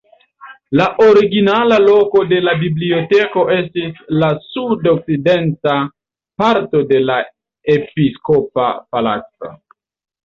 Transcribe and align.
La 0.79 0.85
originala 1.07 1.75
loko 1.83 2.23
de 2.31 2.39
la 2.45 2.55
biblioteko 2.63 3.43
estis 3.57 4.01
la 4.23 4.29
sud-okcidenta 4.47 5.77
parto 6.45 6.83
de 6.95 7.03
la 7.11 7.19
episkopa 7.77 8.71
palaco. 8.97 9.57